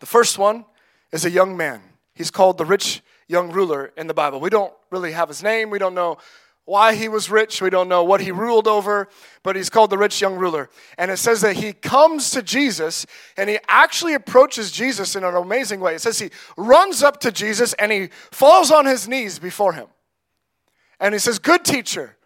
[0.00, 0.64] The first one
[1.12, 1.80] is a young man.
[2.14, 4.40] He's called the rich young ruler in the Bible.
[4.40, 6.18] We don't really have his name, we don't know
[6.64, 7.60] why he was rich.
[7.60, 9.08] We don't know what he ruled over,
[9.42, 10.70] but he's called the rich young ruler.
[10.96, 15.34] And it says that he comes to Jesus and he actually approaches Jesus in an
[15.34, 15.94] amazing way.
[15.94, 19.88] It says he runs up to Jesus and he falls on his knees before him.
[20.98, 22.16] And he says, Good teacher,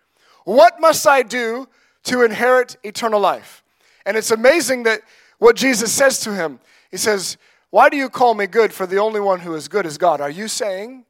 [0.49, 1.69] what must I do
[2.05, 3.63] to inherit eternal life?
[4.07, 5.03] And it's amazing that
[5.37, 6.59] what Jesus says to him,
[6.91, 7.37] he says,
[7.69, 8.73] Why do you call me good?
[8.73, 10.23] For the only one who is good is God.
[10.23, 11.05] Are you saying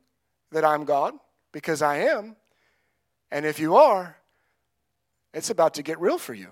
[0.51, 1.15] that I'm God?
[1.53, 2.35] Because I am.
[3.31, 4.17] And if you are,
[5.33, 6.49] it's about to get real for you.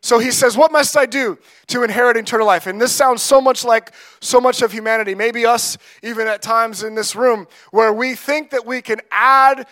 [0.00, 2.66] So he says, What must I do to inherit eternal life?
[2.66, 6.82] And this sounds so much like so much of humanity, maybe us even at times
[6.82, 9.66] in this room, where we think that we can add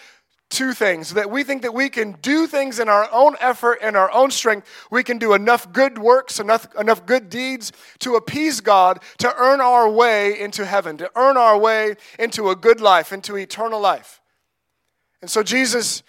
[0.49, 3.97] two things that we think that we can do things in our own effort and
[3.97, 4.69] our own strength.
[4.91, 9.61] We can do enough good works enough enough good deeds to appease god to earn
[9.61, 14.21] our way into heaven to earn our way into a good life into eternal life.
[15.21, 16.03] And so jesus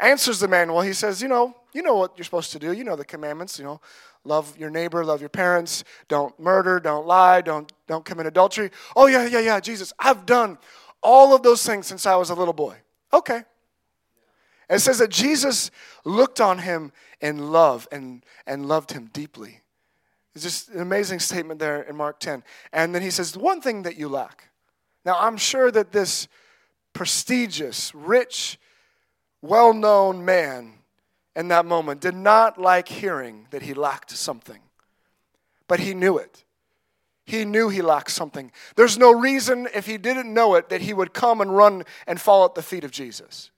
[0.00, 0.72] answers the man.
[0.72, 2.72] Well he says you know you know what you're supposed to do.
[2.72, 3.80] You know the commandments you know.
[4.24, 5.84] Love your neighbor love your parents.
[6.08, 8.72] Don't murder don't lie don't don't commit adultery.
[8.96, 10.58] Oh yeah yeah yeah jesus i've done
[11.02, 12.76] all of those things since i was a little boy.
[13.12, 13.44] Okay
[14.70, 15.70] it says that Jesus
[16.04, 19.60] looked on him in love and, and loved him deeply.
[20.34, 22.44] It's just an amazing statement there in Mark 10.
[22.72, 24.48] And then he says, One thing that you lack.
[25.04, 26.28] Now, I'm sure that this
[26.92, 28.58] prestigious, rich,
[29.42, 30.74] well known man
[31.34, 34.60] in that moment did not like hearing that he lacked something,
[35.66, 36.44] but he knew it.
[37.24, 38.50] He knew he lacked something.
[38.76, 42.20] There's no reason, if he didn't know it, that he would come and run and
[42.20, 43.50] fall at the feet of Jesus.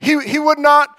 [0.00, 0.96] He, he would not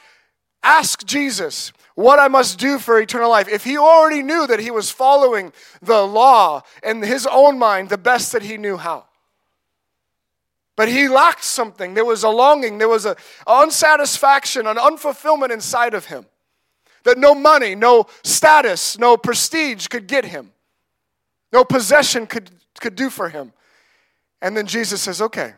[0.63, 4.71] ask Jesus what I must do for eternal life if he already knew that he
[4.71, 9.05] was following the law in his own mind the best that he knew how.
[10.75, 11.93] But he lacked something.
[11.93, 16.25] There was a longing, there was an unsatisfaction, an unfulfillment inside of him
[17.03, 20.51] that no money, no status, no prestige could get him,
[21.51, 23.53] no possession could, could do for him.
[24.41, 25.53] And then Jesus says, Okay,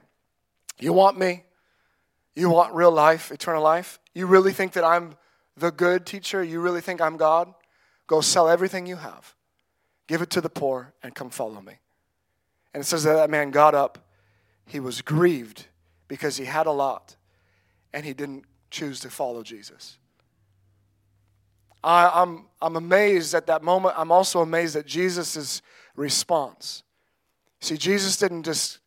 [0.80, 1.44] you want me?
[2.36, 4.00] You want real life, eternal life?
[4.14, 5.16] You really think that I'm
[5.56, 6.44] the good teacher?
[6.44, 7.54] You really think I'm God?
[8.08, 9.36] Go sell everything you have,
[10.08, 11.80] give it to the poor, and come follow me.
[12.74, 14.00] And it says that that man got up.
[14.66, 15.68] He was grieved
[16.08, 17.16] because he had a lot
[17.94, 19.98] and he didn't choose to follow Jesus.
[21.84, 23.96] I, am I'm, I'm amazed at that moment.
[23.98, 25.62] I'm also amazed at Jesus'
[25.96, 26.84] response.
[27.60, 28.80] See, Jesus didn't just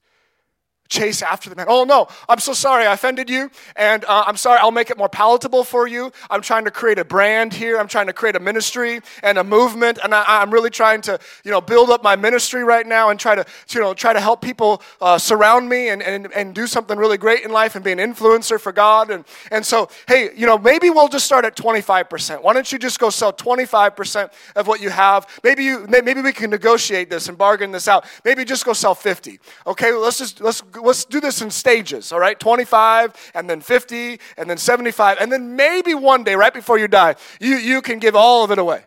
[0.89, 1.67] chase after the man.
[1.69, 4.99] Oh no, I'm so sorry I offended you, and uh, I'm sorry, I'll make it
[4.99, 6.13] more palatable for you.
[6.31, 7.79] I'm trying to create a brand here.
[7.79, 11.19] I'm trying to create a ministry and a movement, and I, am really trying to,
[11.45, 14.21] you know, build up my ministry right now and try to, you know, try to
[14.21, 17.85] help people uh, surround me and, and, and do something really great in life and
[17.85, 19.11] be an influencer for God.
[19.11, 22.43] And, and so, hey, you know, maybe we'll just start at 25%.
[22.43, 25.27] Why don't you just go sell 25% of what you have?
[25.43, 28.05] Maybe you, maybe we can negotiate this and bargain this out.
[28.25, 29.41] Maybe just go sell 50.
[29.67, 32.39] Okay, let's just, let's let's do this in stages, all right?
[32.39, 36.89] 25 and then 50 and then 75 and then maybe one day right before you
[36.89, 38.85] die, you, you can give all of it away.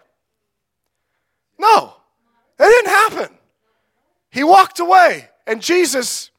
[1.58, 1.94] No,
[2.58, 3.38] that didn't happen.
[4.30, 6.32] He walked away and Jesus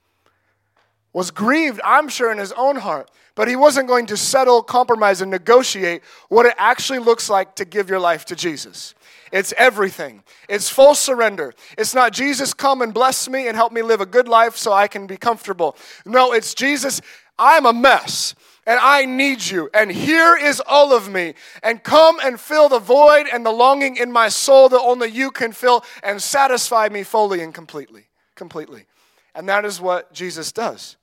[1.13, 3.11] was grieved, I'm sure, in his own heart.
[3.35, 7.65] But he wasn't going to settle, compromise, and negotiate what it actually looks like to
[7.65, 8.95] give your life to Jesus.
[9.33, 10.23] It's everything.
[10.49, 11.55] It's full surrender.
[11.79, 14.73] It's not Jesus, come and bless me and help me live a good life so
[14.73, 15.77] I can be comfortable.
[16.05, 17.01] No, it's Jesus,
[17.39, 18.35] I'm a mess
[18.67, 19.71] and I need you.
[19.73, 21.35] And here is all of me.
[21.63, 25.31] And come and fill the void and the longing in my soul that only you
[25.31, 28.09] can fill and satisfy me fully and completely.
[28.35, 28.87] Completely.
[29.35, 30.97] And that is what Jesus does.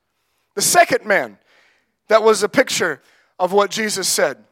[0.57, 1.37] The second man
[2.07, 2.99] that was a picture
[3.37, 4.43] of what Jesus said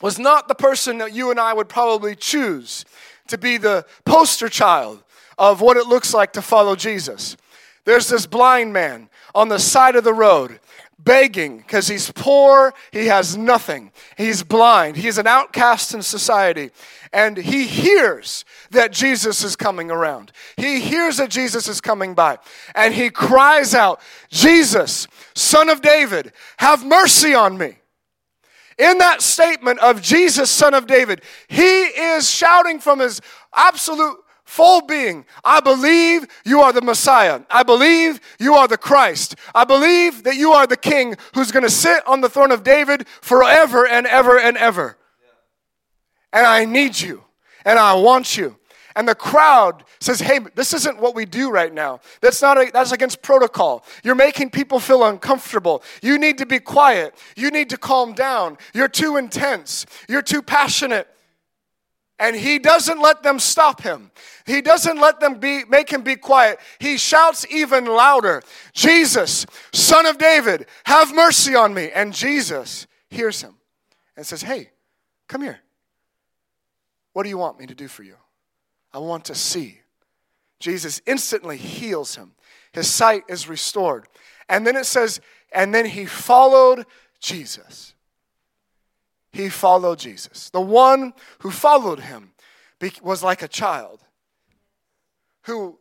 [0.00, 2.84] was not the person that you and I would probably choose
[3.26, 5.02] to be the poster child
[5.36, 7.36] of what it looks like to follow Jesus.
[7.84, 10.60] There's this blind man on the side of the road
[10.98, 16.70] begging because he's poor, he has nothing, he's blind, he's an outcast in society.
[17.12, 20.32] And he hears that Jesus is coming around.
[20.56, 22.38] He hears that Jesus is coming by.
[22.74, 27.76] And he cries out, Jesus, son of David, have mercy on me.
[28.78, 33.20] In that statement of Jesus, son of David, he is shouting from his
[33.54, 37.40] absolute full being I believe you are the Messiah.
[37.50, 39.36] I believe you are the Christ.
[39.54, 42.62] I believe that you are the King who's going to sit on the throne of
[42.62, 44.96] David forever and ever and ever.
[46.32, 47.22] And I need you,
[47.64, 48.56] and I want you
[48.96, 52.00] and the crowd says, "Hey, this isn't what we do right now.
[52.20, 53.84] That's not a, that's against protocol.
[54.02, 55.82] You're making people feel uncomfortable.
[56.02, 57.14] You need to be quiet.
[57.36, 58.58] You need to calm down.
[58.72, 59.86] You're too intense.
[60.08, 61.08] You're too passionate."
[62.18, 64.12] And he doesn't let them stop him.
[64.46, 66.60] He doesn't let them be make him be quiet.
[66.78, 73.42] He shouts even louder, "Jesus, son of David, have mercy on me." And Jesus hears
[73.42, 73.58] him
[74.16, 74.70] and says, "Hey,
[75.28, 75.60] come here.
[77.14, 78.16] What do you want me to do for you?"
[78.92, 79.80] I want to see.
[80.60, 82.36] Jesus instantly heals him.
[82.72, 84.06] His sight is restored.
[84.48, 85.20] And then it says,
[85.52, 86.86] and then he followed
[87.20, 87.93] Jesus.
[89.34, 90.48] He followed Jesus.
[90.50, 92.32] The one who followed him
[93.02, 94.00] was like a child
[95.42, 95.78] who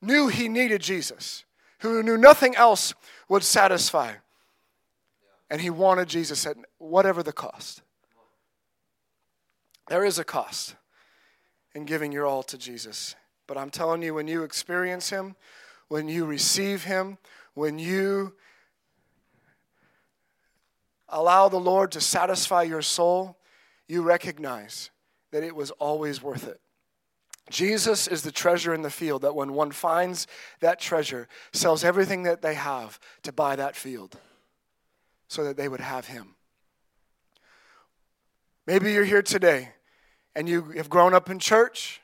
[0.00, 1.44] knew he needed Jesus,
[1.80, 2.94] who knew nothing else
[3.28, 4.14] would satisfy.
[5.48, 7.82] And he wanted Jesus at whatever the cost.
[9.88, 10.74] There is a cost
[11.74, 13.14] in giving your all to Jesus.
[13.46, 15.36] But I'm telling you, when you experience Him,
[15.88, 17.18] when you receive Him,
[17.54, 18.34] when you
[21.12, 23.36] allow the Lord to satisfy your soul,
[23.88, 24.90] you recognize
[25.30, 26.60] that it was always worth it.
[27.50, 30.26] Jesus is the treasure in the field that when one finds
[30.60, 34.16] that treasure, sells everything that they have to buy that field
[35.28, 36.34] so that they would have Him.
[38.66, 39.70] Maybe you're here today
[40.34, 42.00] and you have grown up in church,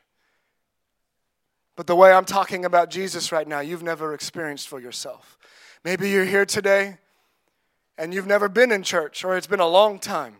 [1.77, 5.38] but the way I'm talking about Jesus right now, you've never experienced for yourself.
[5.85, 6.99] Maybe you're here today
[7.99, 10.37] and you've never been in church, or it's been a long time.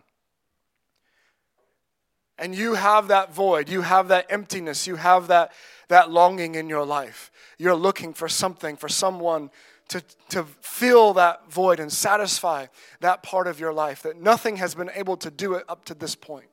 [2.37, 5.51] And you have that void, you have that emptiness, you have that,
[5.89, 7.31] that longing in your life.
[7.57, 9.51] You're looking for something, for someone
[9.89, 12.67] to, to fill that void and satisfy
[13.01, 15.93] that part of your life that nothing has been able to do it up to
[15.93, 16.47] this point.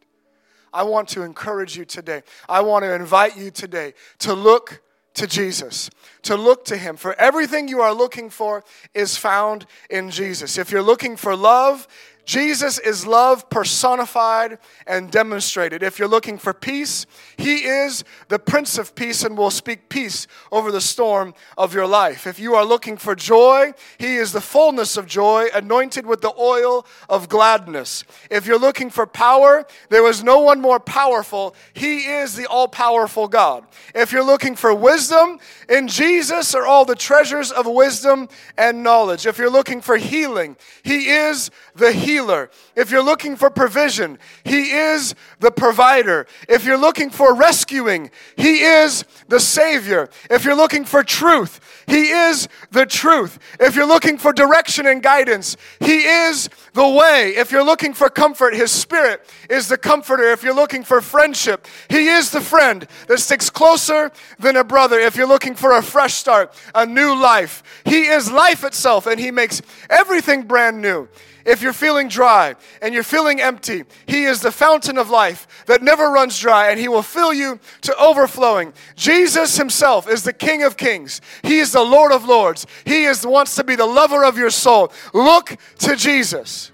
[0.72, 2.22] I want to encourage you today.
[2.48, 4.82] I want to invite you today to look
[5.16, 5.90] to Jesus,
[6.22, 6.96] to look to Him.
[6.96, 8.64] For everything you are looking for
[8.94, 10.58] is found in Jesus.
[10.58, 11.88] If you're looking for love,
[12.26, 15.84] Jesus is love personified and demonstrated.
[15.84, 17.06] If you're looking for peace,
[17.36, 21.86] He is the Prince of Peace and will speak peace over the storm of your
[21.86, 22.26] life.
[22.26, 26.34] If you are looking for joy, He is the fullness of joy, anointed with the
[26.36, 28.02] oil of gladness.
[28.28, 31.54] If you're looking for power, there is no one more powerful.
[31.74, 33.64] He is the all powerful God.
[33.94, 39.26] If you're looking for wisdom, in Jesus are all the treasures of wisdom and knowledge.
[39.26, 42.15] If you're looking for healing, He is the healer.
[42.16, 46.26] If you're looking for provision, He is the provider.
[46.48, 50.08] If you're looking for rescuing, He is the Savior.
[50.30, 53.38] If you're looking for truth, He is the truth.
[53.60, 57.34] If you're looking for direction and guidance, He is the way.
[57.36, 60.24] If you're looking for comfort, His Spirit is the comforter.
[60.32, 64.98] If you're looking for friendship, He is the friend that sticks closer than a brother.
[64.98, 69.20] If you're looking for a fresh start, a new life, He is life itself and
[69.20, 69.60] He makes
[69.90, 71.08] everything brand new.
[71.46, 75.80] If you're feeling dry and you're feeling empty, He is the fountain of life that
[75.80, 78.72] never runs dry and He will fill you to overflowing.
[78.96, 82.66] Jesus Himself is the King of kings, He is the Lord of lords.
[82.84, 84.92] He is, wants to be the lover of your soul.
[85.14, 86.72] Look to Jesus,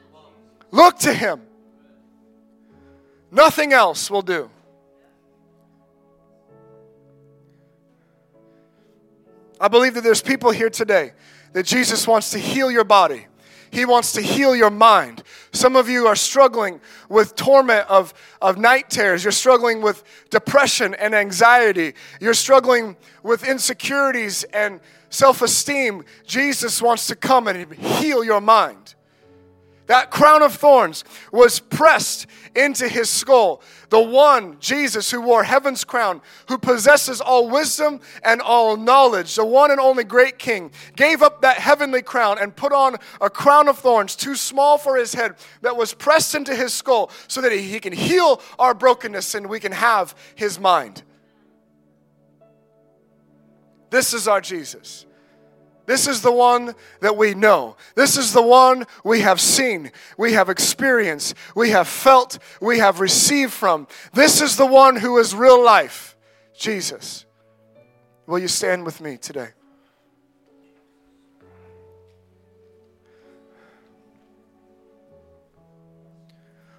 [0.71, 1.43] look to Him.
[3.31, 4.51] Nothing else will do.
[9.61, 11.13] I believe that there's people here today
[11.53, 13.27] that Jesus wants to heal your body.
[13.73, 15.23] He wants to heal your mind.
[15.51, 18.13] Some of you are struggling with torment of,
[18.43, 19.25] of night terrors.
[19.25, 21.95] You're struggling with depression and anxiety.
[22.21, 26.05] You're struggling with insecurities and self esteem.
[26.27, 28.95] Jesus wants to come and heal your mind.
[29.87, 33.63] That crown of thorns was pressed into his skull.
[33.91, 39.45] The one, Jesus, who wore heaven's crown, who possesses all wisdom and all knowledge, the
[39.45, 43.69] one and only great king, gave up that heavenly crown and put on a crown
[43.69, 47.53] of thorns too small for his head that was pressed into his skull so that
[47.53, 51.03] he can heal our brokenness and we can have his mind.
[53.91, 55.07] This is our Jesus.
[55.87, 57.77] This is the one that we know.
[57.95, 63.01] This is the one we have seen, we have experienced, we have felt, we have
[63.01, 63.89] received from.
[64.13, 66.17] This is the one who is real life,
[66.57, 67.27] Jesus.
[68.27, 69.49] Will you stand with me today?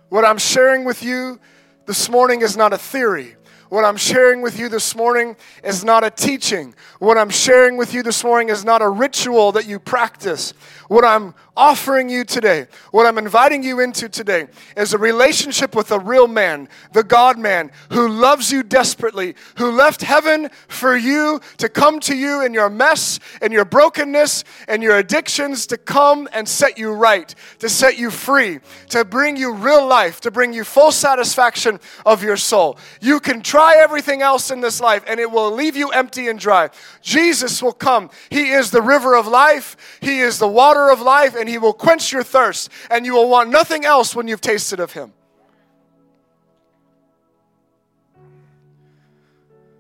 [0.08, 1.40] What I'm sharing with you
[1.86, 3.36] this morning is not a theory.
[3.74, 6.76] What I'm sharing with you this morning is not a teaching.
[7.00, 10.54] What I'm sharing with you this morning is not a ritual that you practice.
[10.90, 14.48] What I'm offering you today, what I'm inviting you into today,
[14.78, 19.72] is a relationship with a real man, the God man, who loves you desperately, who
[19.72, 24.84] left heaven for you to come to you in your mess and your brokenness and
[24.84, 28.60] your addictions to come and set you right, to set you free,
[28.90, 32.78] to bring you real life, to bring you full satisfaction of your soul.
[33.02, 36.38] You can try everything else in this life and it will leave you empty and
[36.38, 36.70] dry.
[37.02, 38.10] Jesus will come.
[38.30, 41.74] He is the river of life, He is the water of life and He will
[41.74, 45.14] quench your thirst, and you will want nothing else when you've tasted of Him.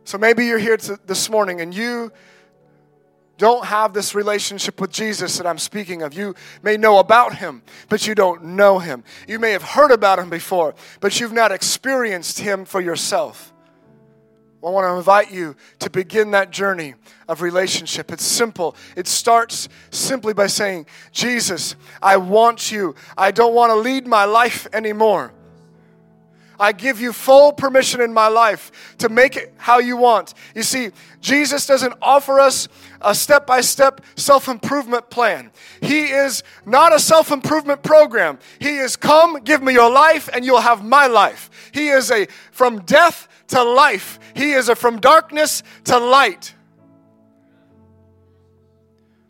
[0.06, 2.12] So maybe you're here to, this morning and you
[3.38, 6.14] don't have this relationship with Jesus that I'm speaking of.
[6.14, 9.04] You may know about him, but you don't know him.
[9.28, 13.53] You may have heard about him before, but you've not experienced him for yourself.
[14.66, 16.96] I want to invite you to begin that journey
[17.28, 18.12] of relationship.
[18.14, 18.78] It's simple.
[18.96, 22.96] It starts simply by saying, Jesus, I want you.
[23.18, 25.34] I don't want to lead my life anymore.
[26.60, 30.34] I give you full permission in my life to make it how you want.
[30.56, 32.70] You see, Jesus doesn't offer us
[33.02, 35.52] a step by step self improvement plan.
[35.82, 38.40] He is not a self improvement program.
[38.60, 41.50] He is come, give me your life, and you'll have my life.
[41.74, 44.20] He is a from death to life.
[44.36, 46.54] He is a from darkness to light.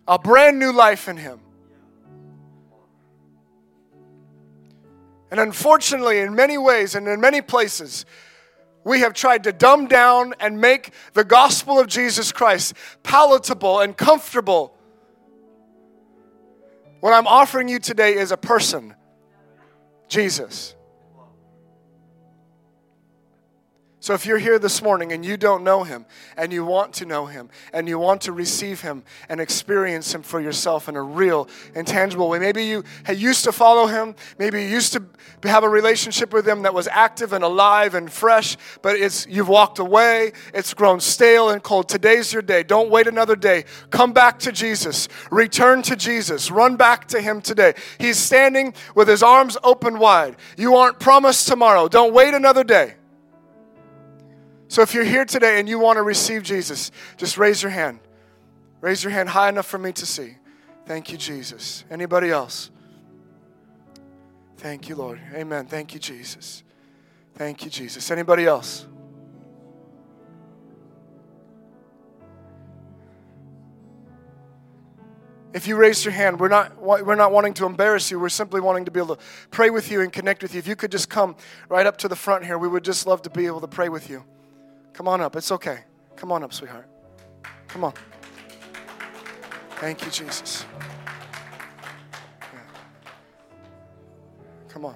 [0.07, 1.39] A brand new life in Him.
[5.31, 8.05] And unfortunately, in many ways and in many places,
[8.83, 13.95] we have tried to dumb down and make the gospel of Jesus Christ palatable and
[13.95, 14.75] comfortable.
[16.99, 18.93] What I'm offering you today is a person,
[20.07, 20.75] Jesus.
[24.03, 27.05] So if you're here this morning and you don't know him and you want to
[27.05, 31.01] know him and you want to receive him and experience him for yourself in a
[31.01, 32.83] real and tangible way, maybe you
[33.15, 35.05] used to follow him, maybe you used to
[35.43, 39.47] have a relationship with him that was active and alive and fresh, but it's you've
[39.47, 41.87] walked away, it's grown stale and cold.
[41.87, 42.61] Today's your day.
[42.61, 43.63] Don't wait another day.
[43.89, 45.07] Come back to Jesus.
[45.31, 46.51] Return to Jesus.
[46.51, 47.73] Run back to him today.
[47.99, 50.35] He's standing with his arms open wide.
[50.57, 51.87] You aren't promised tomorrow.
[51.87, 52.95] Don't wait another day.
[54.67, 57.99] So if you're here today and you want to receive Jesus, just raise your hand.
[58.81, 60.37] Raise your hand high enough for me to see.
[60.85, 61.85] Thank you, Jesus.
[61.89, 62.69] Anybody else?
[64.57, 65.19] Thank you, Lord.
[65.33, 65.65] Amen.
[65.67, 66.63] Thank you, Jesus.
[67.35, 68.11] Thank you, Jesus.
[68.11, 68.85] Anybody else?
[75.53, 78.19] If you raise your hand, we're not, we're not wanting to embarrass you.
[78.19, 80.59] We're simply wanting to be able to pray with you and connect with you.
[80.59, 81.35] If you could just come
[81.69, 83.87] right up to the front here, we would just love to be able to pray
[83.87, 84.25] with you.
[84.93, 85.35] Come on up.
[85.35, 85.79] It's okay.
[86.15, 86.87] Come on up, sweetheart.
[87.67, 87.93] Come on.
[89.77, 90.65] Thank you, Jesus.
[92.39, 92.59] Yeah.
[94.69, 94.95] Come on.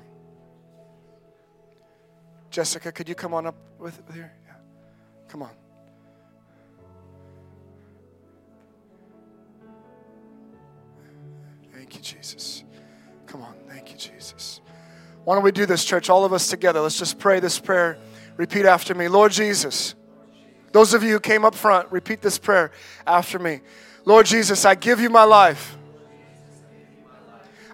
[2.52, 4.32] Jessica, could you come on up with, with here?
[4.46, 4.54] Yeah.
[5.28, 5.52] Come on.
[11.74, 12.64] Thank you, Jesus.
[13.26, 13.56] Come on.
[13.68, 14.62] Thank you, Jesus.
[15.24, 16.10] Why don't we do this, church?
[16.10, 16.80] All of us together.
[16.80, 17.98] Let's just pray this prayer
[18.38, 19.96] Repeat after me Lord Jesus.
[20.72, 22.72] Those of you who came up front, repeat this prayer
[23.06, 23.62] after me.
[24.06, 25.78] Lord Jesus, I give you my life.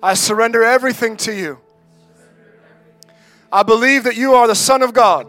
[0.01, 1.59] I surrender everything to you.
[3.51, 5.28] I believe that you are the Son of God,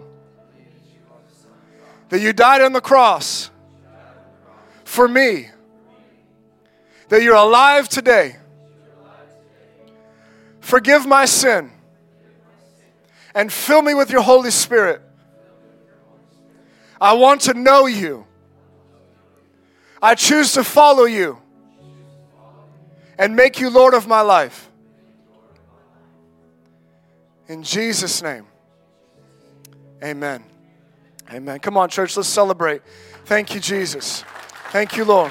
[2.08, 3.50] that you died on the cross
[4.84, 5.48] for me,
[7.08, 8.36] that you're alive today.
[10.60, 11.70] Forgive my sin
[13.34, 15.02] and fill me with your Holy Spirit.
[17.04, 18.24] I want to know you.
[20.00, 21.38] I choose to follow you
[23.18, 24.70] and make you Lord of my life.
[27.46, 28.46] In Jesus' name,
[30.02, 30.44] amen.
[31.30, 31.58] Amen.
[31.58, 32.80] Come on, church, let's celebrate.
[33.26, 34.24] Thank you, Jesus.
[34.70, 35.30] Thank you, Lord.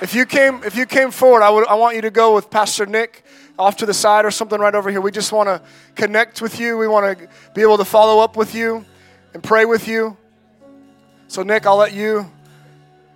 [0.00, 2.50] If you came, if you came forward, I, would, I want you to go with
[2.50, 3.24] Pastor Nick
[3.58, 5.00] off to the side or something right over here.
[5.00, 5.62] We just want to
[5.94, 6.76] connect with you.
[6.76, 8.84] We want to be able to follow up with you
[9.34, 10.16] and pray with you.
[11.28, 12.30] So, Nick, I'll let you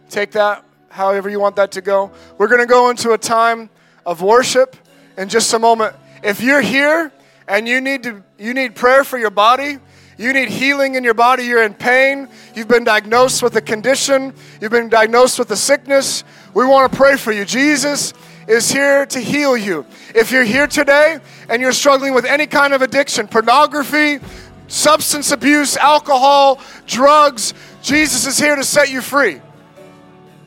[0.08, 2.10] take that however you want that to go.
[2.36, 3.70] We're going to go into a time
[4.04, 4.76] of worship
[5.16, 5.94] in just a moment.
[6.22, 7.12] If you're here
[7.46, 9.78] and you need to you need prayer for your body,
[10.18, 14.34] you need healing in your body, you're in pain, you've been diagnosed with a condition,
[14.60, 17.44] you've been diagnosed with a sickness, we want to pray for you.
[17.44, 18.12] Jesus
[18.50, 19.86] is here to heal you.
[20.14, 24.18] If you're here today and you're struggling with any kind of addiction, pornography,
[24.66, 29.40] substance abuse, alcohol, drugs, Jesus is here to set you free.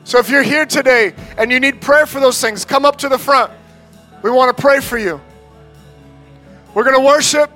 [0.04, 3.08] So if you're here today and you need prayer for those things, come up to
[3.08, 3.50] the front.
[4.22, 5.20] We want to pray for you.
[6.74, 7.50] We're going to worship.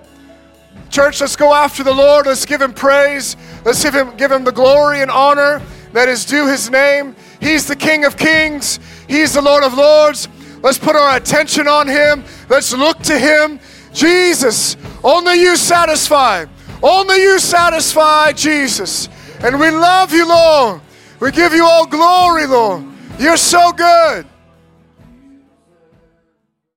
[0.88, 2.26] Church, let's go after the Lord.
[2.26, 3.36] Let's give him praise.
[3.66, 5.61] Let's give him, give him the glory and honor
[5.92, 7.16] that is due his name.
[7.40, 10.28] He's the King of Kings, He's the Lord of Lords.
[10.63, 12.25] Let's put our attention on Him.
[12.49, 13.61] Let's look to Him.
[13.93, 16.47] Jesus, only you satisfy.
[16.83, 19.09] Only you satisfy, Jesus.
[19.41, 20.81] And we love you, Lord.
[21.21, 22.85] We give you all glory, Lord.
[23.19, 24.27] You're so good.